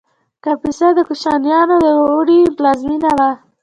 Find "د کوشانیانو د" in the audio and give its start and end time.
0.95-1.87